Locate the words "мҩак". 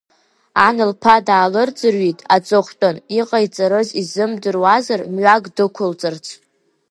5.13-5.43